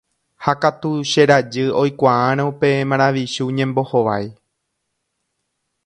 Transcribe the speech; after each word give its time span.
Ha 0.43 0.51
katu 0.61 0.91
che 1.11 1.23
rajy 1.29 1.61
oikuaárõ 1.83 2.45
pe 2.59 2.69
maravichu 2.89 3.45
ñembohovái. 3.57 4.25